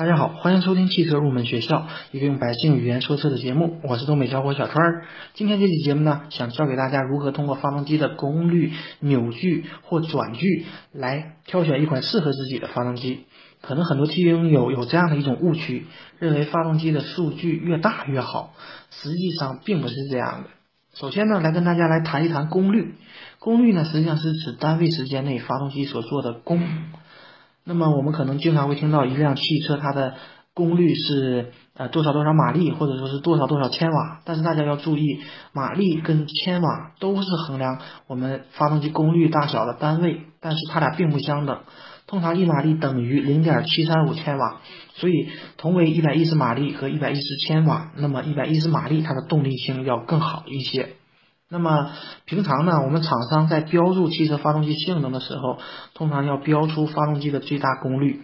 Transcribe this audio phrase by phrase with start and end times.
[0.00, 3.80] 大家好，欢迎收听汽车入门学校，一个用百姓语言说车的节目。
[3.82, 5.04] 我是东北小伙小川儿。
[5.34, 13.26] 今天这期节目呢，想教给大家如何通过发动机的功率、扭矩或转距来挑选一款适合自己的发动机。
[13.60, 15.84] 可能很多听友有这样的一种误区，
[16.18, 18.54] 认为发动机的数据越大越好，
[18.88, 20.48] 实际上并不是这样的。
[20.94, 22.94] 首先呢，来跟大家来谈一谈功率。
[23.38, 26.66] 功率呢，实际上是指单位时间内发动机所做的功。
[27.64, 30.14] 那么我们可能经常会听到一辆汽车它的
[30.54, 34.20] 功率是呃多少多少马力，或者说是多少多少千瓦。
[34.24, 35.20] 但是大家要注意，
[35.52, 41.60] 马力跟千瓦都是衡量我们发动机功率大小的单位，但是它俩并不相等。
[42.06, 44.60] 通常一马力等于零点七三五千瓦，
[44.94, 50.96] 所以同为一百一十马力和一百一十千瓦，那么一百一十马力它的动力性要更好一些。
[51.52, 51.90] 那么
[52.26, 55.58] 平常呢，我们厂商在标注汽车发动机性能的时候，
[55.94, 58.22] 通常要标出发动机的最大功率。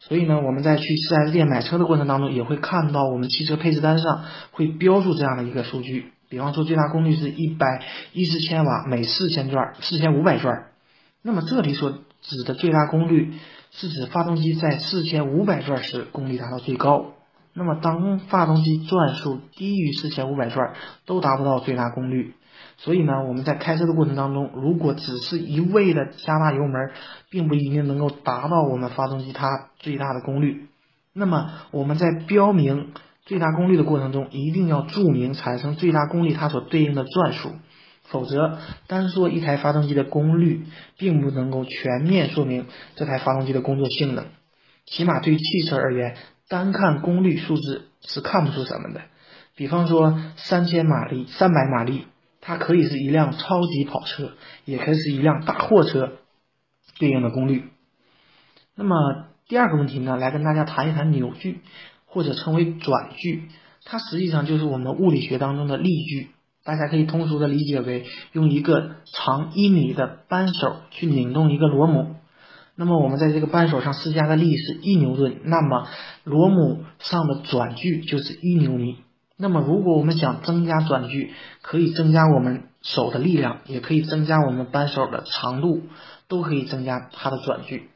[0.00, 6.12] 所以呢，我们在去 4S 店买车的过程当中，也会看到我们汽车配置单上会标注这样的一个数据。
[6.30, 10.68] 比方说，最大功率是一百一十千瓦每四千转，四千五百转。
[11.20, 11.92] 那么这里所
[12.22, 13.34] 指的最大功率，
[13.70, 17.12] 是指发动机在四千五百转时功率达到最高。
[17.52, 20.72] 那么当发动机转速低于四千五百转，
[21.04, 22.34] 都达不到最大功率。
[22.84, 26.90] 所以呢，我们在开车的过程当中，如果只是一味的加大油门，
[27.30, 30.66] 并不一定能够达到我们发动机它最大的功率。
[31.12, 32.92] 那么我们在标明
[33.24, 37.52] 最大功率的过程中，一定要注明产生最大功率它所对应的转速，
[38.02, 40.66] 否则单说一台发动机的功率，
[40.98, 42.66] 并不能够全面说明
[42.96, 44.24] 这台发动机的工作性能。
[44.86, 46.16] 起码对于汽车而言，
[46.48, 49.02] 单看功率数字是看不出什么的。
[49.54, 52.06] 比方说三千马力、三百马力。
[52.44, 54.32] 它可以是一辆超级跑车，
[54.64, 56.12] 也可以是一辆大货车
[56.98, 57.70] 对应的功率。
[58.74, 58.96] 那么
[59.46, 61.60] 第二个问题呢，来跟大家谈一谈扭矩，
[62.04, 63.48] 或者称为转距。
[63.84, 66.30] 它实际上就是我们物理学当中的力矩，
[66.64, 72.16] 大家可以通俗的理解为用一个长一米的扳手去拧动一个螺母。
[72.74, 75.86] 那么我们在这个扳手上施加的力是一牛顿，那么
[76.24, 78.96] 螺母上的转距就是一牛米。
[79.42, 81.32] 那么，如果我们想增加转距，
[81.62, 85.82] 可以增加我们手的力量，也可以增加我们扳手的长度，
[86.28, 87.88] 都可以增加它的转距。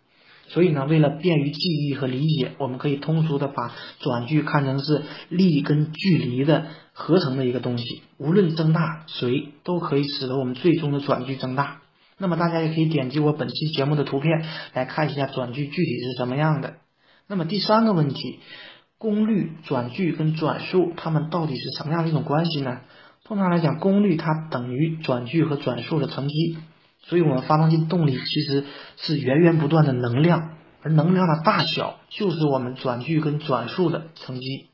[0.49, 8.03] 所以呢，为了便于记忆和理解，我们可以通俗的把转距看成是力跟距离的合成的一个东西。
[8.19, 11.81] 无论增大谁，都可以使得我们最终的转距增大。
[12.19, 16.75] 那么大家也可以点击我本期节目的图片来看一下转距具体是什么样的。
[17.29, 18.41] 那么第三个问题。
[18.99, 22.81] 功率、转距跟转速，它们到底是什么样的一种关系呢？
[23.25, 26.57] 通常来讲，功率它等于转距和转速的乘积，
[27.01, 28.65] 所以我们发动机动力其实
[28.97, 30.53] 是源源不断的能量，
[30.83, 34.69] 而能量的大小就是我们转距跟转速的乘积。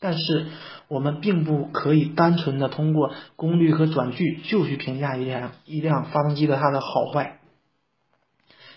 [0.00, 0.46] 但是
[0.88, 7.40] 我们并不可以单纯的通过功率和转距就去评价一辆一辆发动机的它的好坏，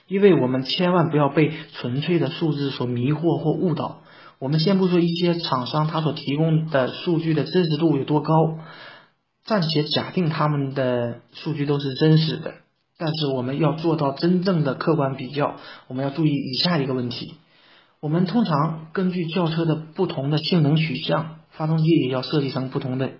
[0.07, 4.01] 因为我们千万不要被纯粹的数字所迷惑或误导。
[4.41, 8.57] 我们先不说一些厂商他所提供的数据的真实度有多高，
[9.45, 12.55] 暂且假定他们的数据都是真实的，
[12.97, 15.57] 但是我们要做到真正的客观比较，
[15.87, 17.35] 我们要注意以下一个问题：
[17.99, 23.11] 我们通常根据轿车的不同的性能取向，发动机也要设计成不同的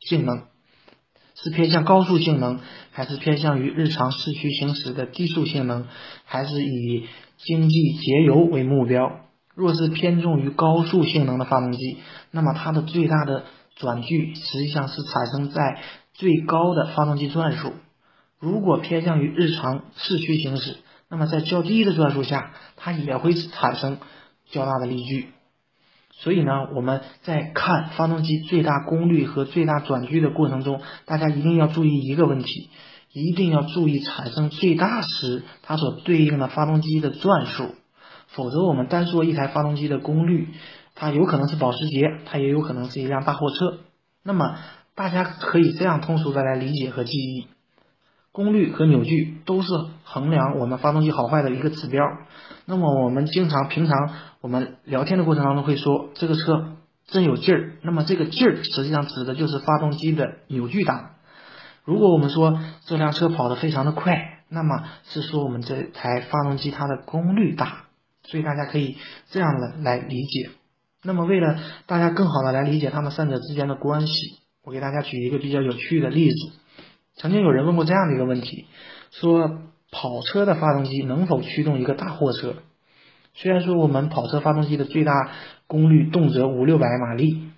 [0.00, 0.42] 性能，
[1.36, 2.58] 是偏向高速性能，
[2.90, 5.86] 还是偏向于日常市区行驶的低速性能，
[6.24, 7.06] 还是以
[7.36, 9.20] 经济节油为目标？
[9.56, 11.96] 若是偏重于高速性能的发动机，
[12.30, 13.44] 那么它的最大的
[13.74, 15.80] 转距实际上是产生在
[16.12, 17.70] 最高的发动机转速；
[18.38, 20.76] 如果偏向于日常市区行驶，
[21.08, 23.96] 那么在较低的转速下，它也会产生
[24.50, 25.28] 较大的力矩。
[26.10, 32.68] 所以呢，我们在看发动机最大功率和最大转距的过程中，大家一定要注意一个问题，
[33.12, 37.74] 一定要注意产生最大时它所对应的发动机的转速。
[38.28, 40.48] 否则，我们单说一台发动机的功率，
[40.94, 43.78] 它有可能是保时捷，它也有可能是一辆大货车。
[44.22, 44.56] 那么，
[44.94, 47.46] 大家可以这样通俗的来理解和记忆：
[48.32, 49.72] 功率和扭矩都是
[50.04, 52.04] 衡量我们发动机好坏的一个指标。
[52.64, 53.96] 那么，我们经常平常
[54.40, 56.76] 我们聊天的过程当中会说这个车
[57.06, 57.72] 真有劲儿。
[57.82, 61.12] 那么，这个劲儿实际上指的就是发动机的扭矩大。
[61.84, 67.85] 如果我们说这辆车跑得非常的快，那么是说我们这台发动机它的功率大。
[68.26, 68.96] 所以大家可以
[69.30, 70.50] 这样的来理解。
[71.02, 76.52] 那么为了大家更好的来理解它们三者之间的关系，我给大家举一个比较有趣的例子。
[77.14, 78.66] 曾经有人问过这样的一个问题：
[79.10, 82.56] 说跑车的发动机能否驱动一个大货车？
[83.34, 85.12] 虽然说我们跑车发动机的最大
[85.66, 87.50] 功率动辄五六百马力，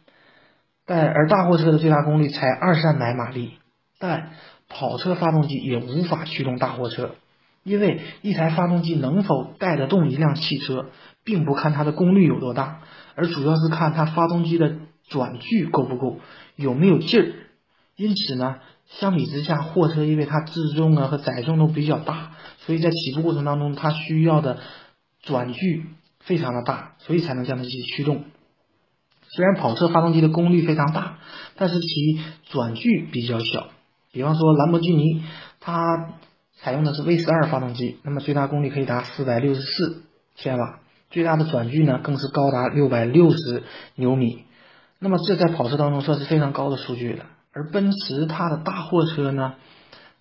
[0.85, 3.55] 但而大货车的最大功率才二三百马力，
[3.99, 4.33] 但
[4.69, 7.15] 跑车发动机也无法驱动大货车，
[7.63, 10.87] 因为一台发动机能否带得动一辆汽车，
[11.25, 12.81] 并不看它的功率有多大，
[13.15, 14.77] 而主要是看它发动机的
[15.09, 16.21] 转距够不够，
[16.57, 17.33] 有没有劲儿。
[17.97, 18.57] 因此呢，
[18.87, 24.59] 相比之下，货车因为它自重啊和载重都比较大，所以在起步过程当中，它需要的。
[25.21, 25.85] 转距
[26.21, 28.23] 非常的大，所以才能将它去驱动。
[29.27, 31.19] 虽然跑车发动机的功率非常大，
[31.57, 33.67] 但是其转距比较小。
[34.13, 35.25] 比方说兰博基尼，
[35.59, 36.15] 它
[36.61, 40.03] 采用的是 V 十二发动机，那么最大功率可以达四百六十四
[40.37, 43.63] 千瓦，最大的转距呢更是高达六百六十
[43.95, 44.45] 牛米。
[44.99, 47.27] 那么这在跑车当中算是非常高的数据了。
[47.53, 49.55] 而奔驰它的大货车呢，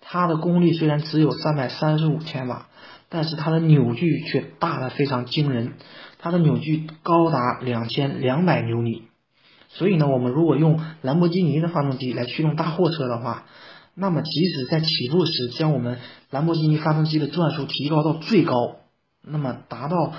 [0.00, 2.66] 它的功率虽然只有三百三十五千瓦。
[3.10, 5.72] 但是它的扭矩却大的非常惊人，
[6.18, 9.04] 它的扭矩高达两千两百牛米。
[9.68, 13.46] 所以呢，我们如果用兰博基尼的发动机来驱动大货车的话，
[14.00, 15.98] 那么即使在起步时将我们
[16.30, 18.76] 兰博基尼发动机的转速提高到最高，
[19.22, 20.12] 那么达到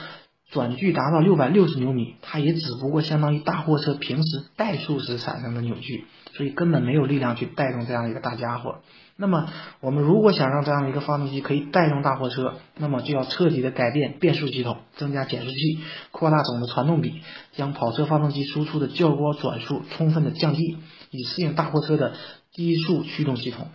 [0.52, 8.80] 转距达到六百六十牛米，它也只不过相当于大货车平时怠速时产生的扭矩，所以根本没有力量去带动这样一个大家伙。
[9.22, 9.50] 那么，
[9.82, 15.80] 我们如果想让这样的一个发动机可以带动大货车，那么就要彻底的改变变速系统，增加减速器，
[16.12, 17.22] 扩大总的传动比，
[17.52, 20.78] 将跑车发动机输出的较高转速充分的降低，
[21.12, 22.14] 以适应大货车的
[22.54, 23.68] 低速驱动系统。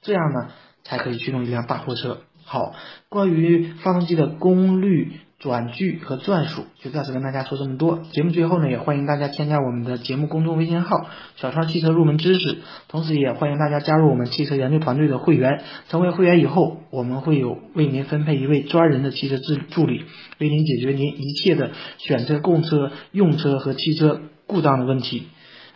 [0.00, 0.48] 这样呢，
[0.84, 2.22] 才可以驱动一辆大货车。
[2.44, 2.74] 好，
[3.10, 5.20] 关于发动机的功率。
[5.42, 7.98] 转距和转速就暂时跟大家说这么多。
[8.12, 15.60] 节目最后呢，也欢迎大家添加我们的节目公众微信号“小川汽车入门知识”，同时也欢迎大家加入我们汽车研究团队的会员。
[15.88, 20.04] 成为会员以后，我们会有为您分配一位专人的汽车助助理，
[20.38, 25.24] 为您解决您一切的选车、购车、用车和汽车故障的问题。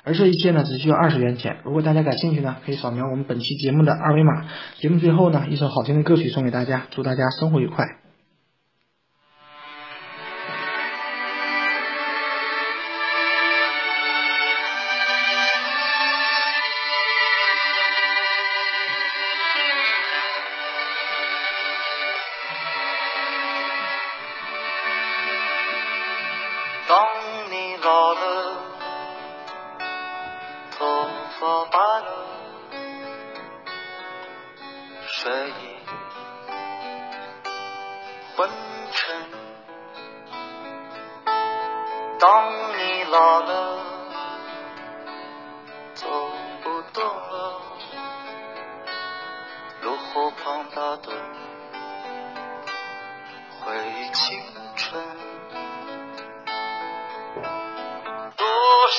[0.05, 1.57] 而这一切呢，只需要二十元钱。
[1.65, 4.45] 如果大家感兴趣呢，可以扫描我们本期节目的二维码。
[4.77, 8.06] 节目最后呢，一首好听的歌曲送给大家，祝大家生活愉快。
[31.39, 32.09] 头发白了，
[35.07, 35.53] 睡意
[38.37, 38.51] 昏
[38.91, 39.15] 沉。
[42.19, 43.56] 当你老了，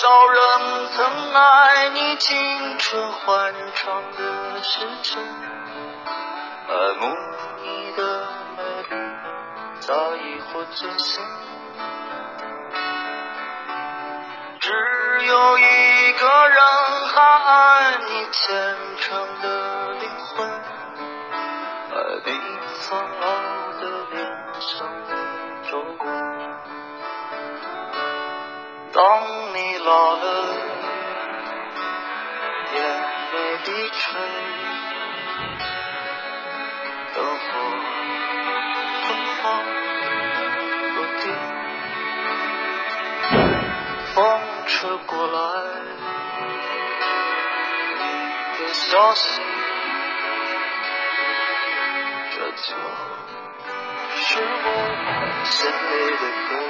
[0.07, 7.13] 少人曾爱你青春欢畅的时辰，爱慕
[7.61, 8.25] 你的
[8.55, 8.95] 美丽，
[9.81, 11.21] 早已或醉心。
[14.61, 14.71] 只
[15.25, 16.57] 有一个人
[17.13, 20.49] 还爱你虔诚的灵魂，
[21.91, 22.31] 爱你
[22.79, 23.25] 苍老
[23.73, 24.15] 的脸
[24.61, 25.11] 上的
[25.69, 26.05] 皱纹。
[28.93, 29.36] 当。
[29.87, 30.25] 老了，
[32.73, 32.77] 眼
[33.31, 34.19] 泪低垂，
[37.15, 37.39] 灯火
[39.01, 39.07] 昏
[39.41, 39.41] 黄
[40.93, 41.23] 不定，
[44.13, 44.15] 风
[44.65, 44.75] 吹
[45.05, 45.39] 过来，
[47.93, 48.03] 你
[48.61, 49.41] 的消息，
[52.35, 52.75] 这就
[54.17, 54.27] 是
[54.65, 54.67] 我
[55.45, 55.71] 心里
[56.17, 56.66] 的歌。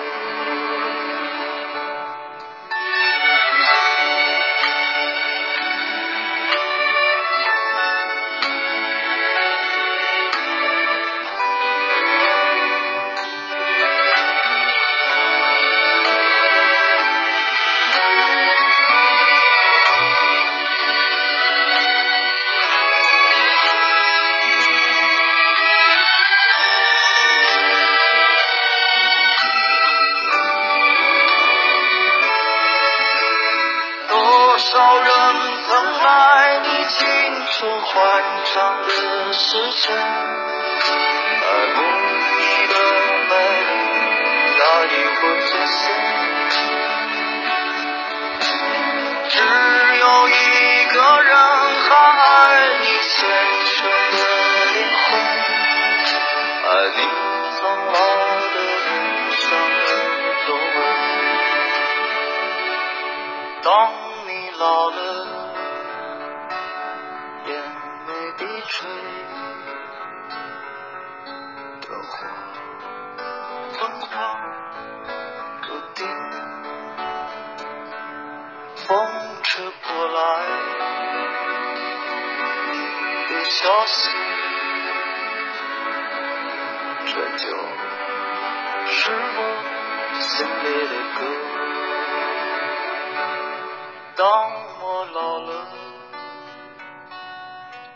[38.54, 38.88] 长的
[39.34, 40.04] 时间，爱
[41.76, 41.78] 慕
[42.38, 42.74] 你的
[43.30, 43.32] 美
[43.68, 43.70] 丽，
[44.58, 44.88] 早已
[45.20, 45.80] 不醉心。
[49.30, 49.36] 只
[50.00, 50.32] 有一
[50.94, 51.32] 个人
[51.84, 51.88] 还
[52.24, 52.26] 爱
[52.80, 52.84] 你
[80.30, 80.32] 爱
[83.30, 84.10] 你的消息
[87.06, 87.48] 这就
[88.88, 89.00] 是
[89.38, 89.40] 我
[90.20, 91.20] 心里的歌
[94.18, 94.26] 当
[94.82, 95.50] 我老了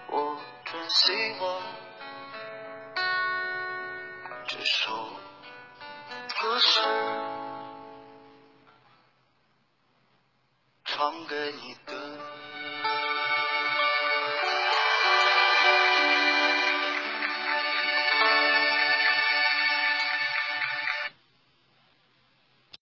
[0.08, 1.44] 我真希望
[4.48, 4.94] 这首
[6.40, 6.80] 歌是
[10.86, 12.11] 唱给你的。